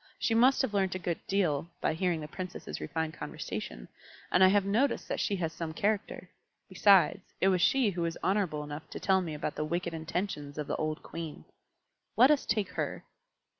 She 0.17 0.33
must 0.33 0.63
have 0.63 0.73
learnt 0.73 0.95
a 0.95 0.97
good 0.97 1.19
deal 1.27 1.69
by 1.79 1.93
hearing 1.93 2.21
the 2.21 2.27
Princesses' 2.27 2.81
refined 2.81 3.13
conversation, 3.13 3.87
and 4.31 4.43
I 4.43 4.47
have 4.47 4.65
noticed 4.65 5.07
that 5.09 5.19
she 5.19 5.35
has 5.35 5.53
some 5.53 5.75
character. 5.75 6.27
Besides, 6.69 7.21
it 7.39 7.49
was 7.49 7.61
she 7.61 7.91
who 7.91 8.01
was 8.01 8.17
honourable 8.23 8.63
enough 8.63 8.89
to 8.89 8.99
tell 8.99 9.21
me 9.21 9.35
about 9.35 9.53
the 9.53 9.63
wicked 9.63 9.93
intentions 9.93 10.57
of 10.57 10.65
the 10.65 10.75
old 10.77 11.03
Queen. 11.03 11.45
Let 12.17 12.31
us 12.31 12.47
take 12.47 12.69
her." 12.69 13.03